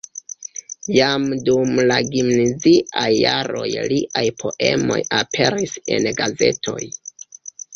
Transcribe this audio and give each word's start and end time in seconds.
Jam 0.93 1.25
dum 1.49 1.75
la 1.91 1.97
gimnaziaj 2.15 3.11
jaroj 3.17 3.67
liaj 3.93 4.25
poemoj 4.43 4.99
aperis 5.21 5.79
en 5.99 6.09
gazetoj. 6.23 6.81